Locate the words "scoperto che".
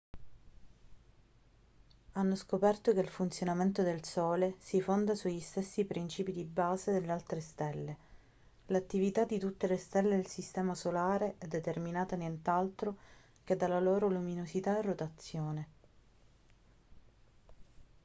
2.35-3.01